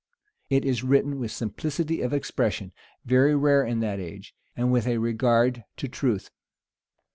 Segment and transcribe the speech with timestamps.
[0.49, 2.73] It is written with simplicity of expression,
[3.05, 6.31] very rare in that age, and with a regard to truth.